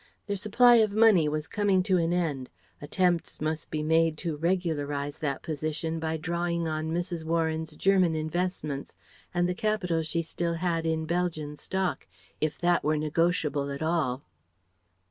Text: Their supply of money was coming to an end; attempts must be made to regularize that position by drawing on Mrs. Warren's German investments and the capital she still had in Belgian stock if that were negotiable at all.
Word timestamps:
Their 0.25 0.35
supply 0.35 0.77
of 0.77 0.91
money 0.91 1.29
was 1.29 1.45
coming 1.47 1.83
to 1.83 1.97
an 1.99 2.11
end; 2.11 2.49
attempts 2.81 3.39
must 3.39 3.69
be 3.69 3.83
made 3.83 4.17
to 4.25 4.35
regularize 4.35 5.19
that 5.19 5.43
position 5.43 5.99
by 5.99 6.17
drawing 6.17 6.67
on 6.67 6.89
Mrs. 6.89 7.23
Warren's 7.23 7.75
German 7.75 8.15
investments 8.15 8.95
and 9.31 9.47
the 9.47 9.53
capital 9.53 10.01
she 10.01 10.23
still 10.23 10.55
had 10.55 10.87
in 10.87 11.05
Belgian 11.05 11.55
stock 11.55 12.07
if 12.41 12.59
that 12.61 12.83
were 12.83 12.97
negotiable 12.97 13.69
at 13.69 13.83
all. 13.83 14.23